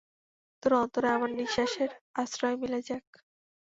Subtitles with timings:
[0.63, 1.89] তোর অন্তরে আমার নিঃশ্বাসের
[2.15, 3.05] আশ্রয় মিলে যাক।